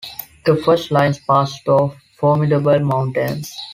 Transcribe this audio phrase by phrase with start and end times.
[0.47, 3.53] The first lines passed though formidable mountains.